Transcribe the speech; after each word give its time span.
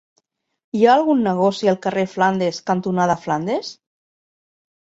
Hi 0.77 0.85
ha 0.87 0.95
algun 0.99 1.21
negoci 1.27 1.69
al 1.75 1.77
carrer 1.85 2.07
Flandes 2.15 2.63
cantonada 2.73 3.19
Flandes? 3.29 3.73